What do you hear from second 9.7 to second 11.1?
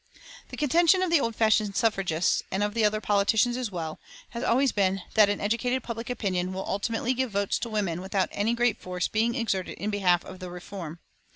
in behalf of the reform.